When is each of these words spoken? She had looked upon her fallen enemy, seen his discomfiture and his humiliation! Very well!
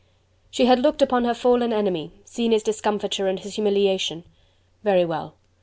She 0.49 0.65
had 0.65 0.79
looked 0.79 1.03
upon 1.03 1.25
her 1.25 1.35
fallen 1.35 1.71
enemy, 1.71 2.11
seen 2.25 2.53
his 2.53 2.63
discomfiture 2.63 3.27
and 3.27 3.39
his 3.39 3.53
humiliation! 3.53 4.23
Very 4.83 5.05
well! 5.05 5.35